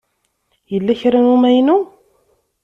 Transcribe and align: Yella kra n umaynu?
Yella 0.71 0.93
kra 0.99 1.19
n 1.23 1.27
umaynu? 1.35 1.77